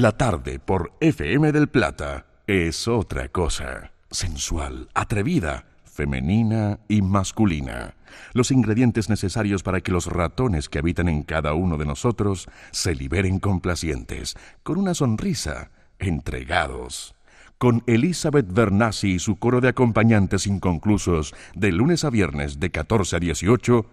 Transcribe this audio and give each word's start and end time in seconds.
La 0.00 0.12
tarde 0.12 0.58
por 0.58 0.92
FM 1.00 1.52
del 1.52 1.68
Plata 1.68 2.24
es 2.46 2.88
otra 2.88 3.28
cosa. 3.28 3.92
Sensual, 4.10 4.88
atrevida, 4.94 5.66
femenina 5.84 6.80
y 6.88 7.02
masculina. 7.02 7.96
Los 8.32 8.50
ingredientes 8.50 9.10
necesarios 9.10 9.62
para 9.62 9.82
que 9.82 9.92
los 9.92 10.06
ratones 10.06 10.70
que 10.70 10.78
habitan 10.78 11.10
en 11.10 11.22
cada 11.22 11.52
uno 11.52 11.76
de 11.76 11.84
nosotros 11.84 12.48
se 12.70 12.94
liberen 12.94 13.40
complacientes, 13.40 14.36
con 14.62 14.78
una 14.78 14.94
sonrisa, 14.94 15.70
entregados. 15.98 17.14
Con 17.58 17.82
Elizabeth 17.86 18.50
Bernassi 18.50 19.16
y 19.16 19.18
su 19.18 19.36
coro 19.36 19.60
de 19.60 19.68
acompañantes 19.68 20.46
inconclusos 20.46 21.34
de 21.54 21.72
lunes 21.72 22.06
a 22.06 22.10
viernes 22.10 22.58
de 22.58 22.70
14 22.70 23.16
a 23.16 23.18
18, 23.18 23.84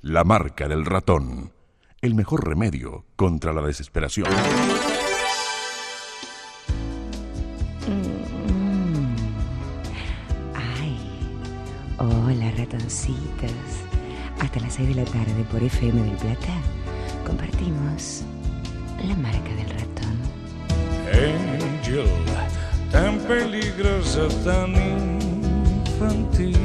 La 0.00 0.24
marca 0.24 0.66
del 0.66 0.84
ratón. 0.84 1.52
El 2.00 2.16
mejor 2.16 2.48
remedio 2.48 3.04
contra 3.14 3.52
la 3.52 3.62
desesperación. 3.62 4.26
Ay, 10.54 10.96
hola 11.98 12.52
ratoncitos. 12.56 13.50
Hasta 14.40 14.60
las 14.60 14.74
6 14.74 14.88
de 14.90 14.94
la 14.94 15.04
tarde 15.04 15.44
por 15.50 15.62
FM 15.62 16.00
del 16.02 16.16
Plata 16.16 16.54
compartimos 17.26 18.22
la 19.06 19.16
marca 19.16 19.54
del 19.56 19.68
ratón. 19.70 20.16
Angel, 21.12 22.06
tan 22.92 23.18
peligrosa, 23.20 24.28
tan 24.44 24.74
infantil. 25.86 26.56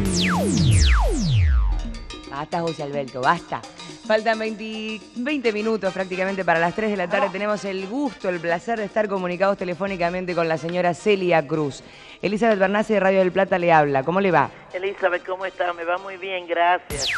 Basta, 2.37 2.61
José 2.61 2.83
Alberto, 2.83 3.19
basta. 3.19 3.61
Faltan 4.05 4.37
20, 4.37 5.01
20 5.15 5.51
minutos 5.51 5.91
prácticamente 5.91 6.45
para 6.45 6.59
las 6.59 6.75
3 6.75 6.91
de 6.91 6.95
la 6.95 7.09
tarde. 7.09 7.29
Tenemos 7.31 7.65
el 7.65 7.87
gusto, 7.87 8.29
el 8.29 8.39
placer 8.39 8.77
de 8.77 8.85
estar 8.85 9.07
comunicados 9.07 9.57
telefónicamente 9.57 10.35
con 10.35 10.47
la 10.47 10.59
señora 10.59 10.93
Celia 10.93 11.47
Cruz. 11.47 11.81
Elizabeth 12.21 12.59
Bernasi 12.59 12.93
de 12.93 12.99
Radio 12.99 13.19
del 13.19 13.31
Plata 13.31 13.57
le 13.57 13.73
habla. 13.73 14.03
¿Cómo 14.03 14.21
le 14.21 14.29
va? 14.29 14.51
Elizabeth, 14.71 15.25
¿cómo 15.25 15.47
está? 15.47 15.73
Me 15.73 15.83
va 15.83 15.97
muy 15.97 16.17
bien, 16.17 16.45
gracias. 16.47 17.09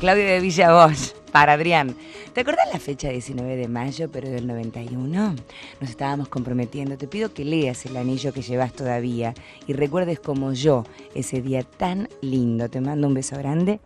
Claudia 0.00 0.26
de 0.26 0.38
Villa 0.40 0.72
Bosch, 0.72 1.12
para 1.32 1.54
Adrián. 1.54 1.96
¿Te 2.32 2.42
acordás 2.42 2.68
la 2.72 2.78
fecha 2.78 3.08
19 3.08 3.56
de 3.56 3.66
mayo, 3.66 4.08
pero 4.12 4.30
del 4.30 4.46
91? 4.46 5.34
Nos 5.80 5.90
estábamos 5.90 6.28
comprometiendo. 6.28 6.96
Te 6.96 7.08
pido 7.08 7.34
que 7.34 7.44
leas 7.44 7.84
el 7.84 7.96
anillo 7.96 8.32
que 8.32 8.42
llevas 8.42 8.72
todavía 8.72 9.34
y 9.66 9.72
recuerdes 9.72 10.20
como 10.20 10.52
yo 10.52 10.84
ese 11.16 11.42
día 11.42 11.64
tan 11.64 12.08
lindo. 12.20 12.68
Te 12.68 12.80
mando 12.80 13.08
un 13.08 13.14
beso 13.14 13.36
grande. 13.38 13.80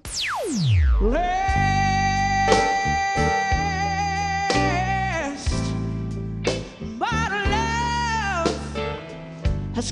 has 9.74 9.90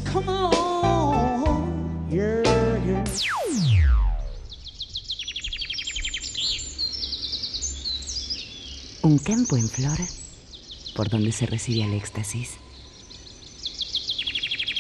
Un 9.03 9.17
campo 9.17 9.57
en 9.57 9.67
flor 9.67 9.99
por 10.95 11.09
donde 11.09 11.33
se 11.33 11.47
recibe 11.47 11.85
el 11.85 11.95
éxtasis. 11.95 12.59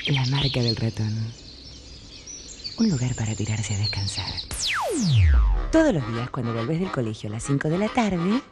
La 0.09 0.27
marca 0.27 0.61
del 0.61 0.77
ratón. 0.77 1.33
Un 2.79 2.91
lugar 2.91 3.15
para 3.15 3.35
tirarse 3.35 3.75
a 3.75 3.79
descansar. 3.79 4.31
Todos 5.73 5.95
los 5.95 6.07
días 6.13 6.29
cuando 6.29 6.53
volvés 6.53 6.81
del 6.81 6.91
colegio 6.91 7.31
a 7.31 7.33
las 7.33 7.45
5 7.45 7.71
de 7.71 7.79
la 7.79 7.89
tarde, 7.89 8.43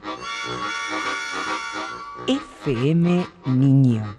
FM 2.27 3.27
Niño. 3.47 4.17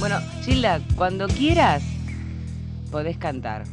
Bueno, 0.00 0.18
Gilda, 0.42 0.80
cuando 0.96 1.28
quieras, 1.28 1.84
podés 2.90 3.16
cantar. 3.16 3.64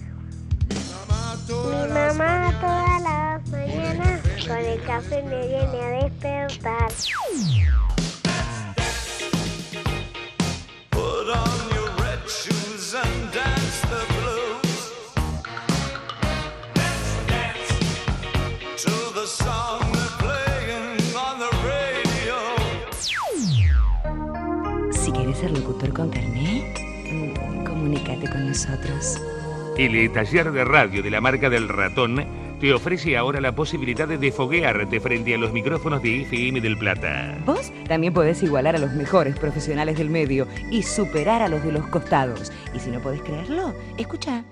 Café 4.98 5.22
me 5.22 5.48
viene 5.48 5.80
a 5.80 6.10
despertar. 6.10 6.90
Put 10.90 11.30
on 11.30 11.58
your 11.76 11.90
red 12.02 12.22
shoes 12.28 12.96
and 12.96 13.32
dance 13.32 13.82
the 13.92 14.02
blues. 14.16 14.76
Dance, 16.74 17.12
dance 17.28 17.72
to 18.84 18.94
the 19.14 19.28
song 19.28 19.82
they're 19.94 20.18
playing 20.18 21.16
on 21.16 21.36
the 21.44 21.52
radio. 21.72 22.38
Si 24.92 25.12
querés 25.12 25.38
ser 25.38 25.52
locutor 25.52 25.94
con 25.94 26.10
carnet, 26.10 26.76
comunícate 27.68 28.28
con 28.32 28.48
nosotros. 28.48 29.22
El 29.78 30.12
taller 30.12 30.52
de 30.52 30.66
radio 30.66 31.04
de 31.04 31.12
la 31.12 31.22
marca 31.22 31.52
del 31.52 31.70
ratón 31.70 32.47
te 32.60 32.74
ofrece 32.74 33.16
ahora 33.16 33.40
la 33.40 33.54
posibilidad 33.54 34.08
de 34.08 34.32
foguearte 34.32 35.00
frente 35.00 35.36
a 35.36 35.38
los 35.38 35.54
micrófonos 35.54 36.02
de 36.02 36.24
FM 36.24 36.62
del 36.62 36.78
Plata. 36.78 37.38
Vos 37.46 37.72
también 37.88 38.14
podés 38.14 38.42
igualar 38.42 38.76
a 38.76 38.80
los 38.80 38.92
mejores 38.94 39.38
profesionales 39.38 39.98
del 39.98 40.10
medio 40.10 40.48
y 40.72 40.84
superar 40.84 41.42
a 41.42 41.48
los 41.48 41.64
de 41.64 41.72
los 41.72 41.88
costados. 41.88 42.52
Y 42.74 42.80
si 42.80 42.90
no 42.90 43.00
podés 43.00 43.22
creerlo, 43.22 43.76
escucha. 43.98 44.44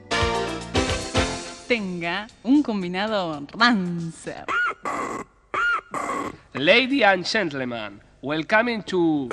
tenga 1.68 2.28
un 2.44 2.62
combinado 2.62 3.42
Rancer. 3.58 4.46
Lady 6.54 7.04
and 7.04 7.26
gentlemen, 7.26 8.02
welcome 8.22 8.84
to 8.84 9.30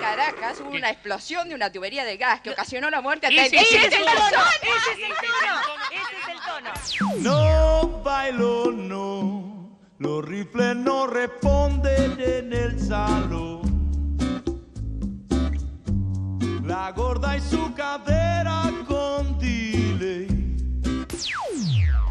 Caracas 0.00 0.60
hubo 0.60 0.70
una 0.70 0.90
explosión 0.90 1.48
de 1.48 1.54
una 1.54 1.72
tubería 1.72 2.04
de 2.04 2.16
gas 2.16 2.40
que 2.40 2.50
ocasionó 2.50 2.88
la 2.88 3.00
muerte 3.00 3.26
a 3.26 3.30
Ese 3.30 3.48
treinta 3.50 3.56
y 3.56 3.58
es 3.58 3.72
el 3.72 3.90
siete 3.90 3.96
tono, 3.96 4.20
personas. 4.20 4.48
Tono. 6.58 6.70
No 7.20 8.02
bailo, 8.02 8.72
no. 8.72 9.78
Los 9.98 10.24
rifles 10.24 10.76
no 10.76 11.06
responden 11.06 12.18
en 12.20 12.52
el 12.52 12.80
salón. 12.80 14.16
La 16.64 16.92
gorda 16.92 17.36
y 17.36 17.40
su 17.40 17.72
cadera 17.74 18.62
con 18.86 19.38
delay. 19.38 20.56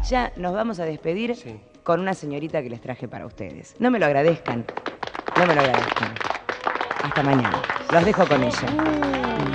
Ya 0.08 0.32
nos 0.36 0.54
vamos 0.54 0.80
a 0.80 0.84
despedir 0.84 1.36
con 1.84 2.00
una 2.00 2.14
señorita 2.14 2.62
que 2.62 2.70
les 2.70 2.80
traje 2.80 3.08
para 3.08 3.26
ustedes. 3.26 3.74
No 3.78 3.90
me 3.90 3.98
lo 3.98 4.06
agradezcan. 4.06 4.64
No 5.36 5.46
me 5.46 5.54
lo 5.54 5.60
agradezcan. 5.60 6.14
Hasta 7.02 7.22
mañana. 7.22 7.62
Los 7.92 8.04
dejo 8.04 8.26
con 8.26 8.42
ella. 8.42 8.70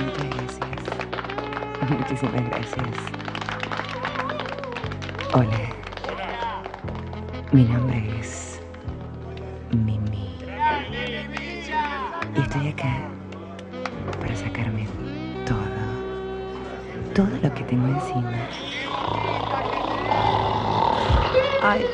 Muchas 0.04 0.28
gracias. 0.30 1.90
Muchísimas 1.90 2.48
gracias. 2.48 3.33
Hola. 5.36 5.50
Mi 7.50 7.64
nombre 7.64 8.20
es 8.20 8.60
Mimi. 9.72 10.38
Y 12.36 12.40
estoy 12.40 12.68
acá 12.68 13.08
para 14.20 14.36
sacarme 14.36 14.86
todo. 15.44 15.58
Todo 17.16 17.36
lo 17.42 17.52
que 17.52 17.64
tengo 17.64 17.88
encima. 17.88 18.32
Ay, 21.62 21.84